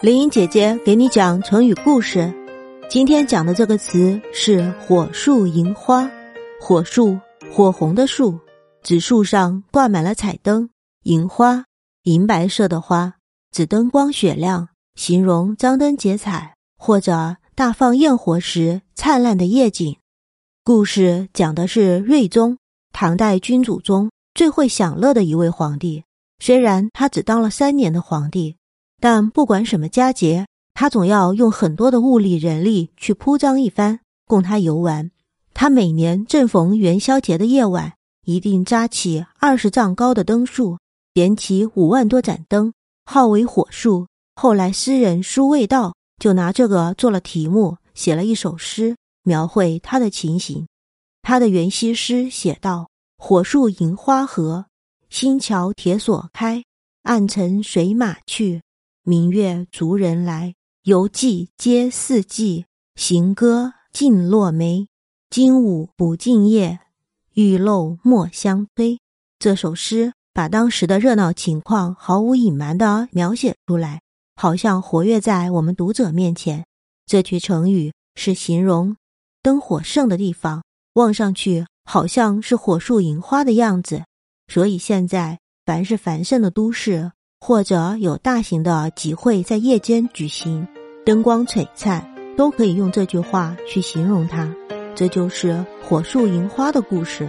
[0.00, 2.32] 林英姐姐给你讲成语故事。
[2.88, 6.08] 今天讲的这个词是“火树银花”。
[6.62, 7.18] 火树，
[7.50, 8.38] 火红的树，
[8.80, 10.70] 指树上挂满了彩灯。
[11.02, 11.64] 银花，
[12.04, 13.14] 银白色的花，
[13.50, 19.96] 指灯光雪亮，形容张灯结彩或者大放焰火时灿烂的夜景。
[20.62, 22.56] 故事讲的是睿宗，
[22.92, 26.04] 唐代君主中最会享乐的一位皇帝。
[26.38, 28.54] 虽然他只当了三年的皇帝。
[29.00, 35.10] 但不管什么佳节，他总要用很多的物力人力去铺张一番，供他游玩。
[35.54, 40.78] 他每年正逢元宵节的夜晚，一定扎起二十丈高的灯树，
[41.12, 42.72] 点起五万多盏灯，
[43.04, 44.06] 号为火树。
[44.36, 50.66] 后来诗人苏味道就拿这个做了题目，写了一首诗，描绘他的情形。
[51.22, 54.66] 他的元夕诗写道：“火树银花合，
[55.10, 56.62] 新桥铁锁开，
[57.02, 58.62] 暗尘随马去。”
[59.08, 62.66] 明月逐人来，游记皆四季。
[62.94, 64.86] 行歌尽落梅，
[65.30, 66.80] 金舞不尽夜。
[67.32, 69.00] 玉漏莫相推。
[69.38, 74.02] 这首诗把当时的热闹情况毫无隐瞒地描写出来，
[74.36, 76.66] 好像活跃在我们读者面前。
[77.06, 78.94] 这句成语是形容
[79.40, 80.62] 灯火盛的地方，
[80.92, 84.04] 望上去好像是火树银花的样子。
[84.48, 87.12] 所以现在凡是繁盛的都市。
[87.40, 90.66] 或者有大型的集会在夜间举行，
[91.06, 92.04] 灯光璀璨，
[92.36, 94.52] 都可以用这句话去形容它。
[94.94, 97.28] 这就是火树银花的故事。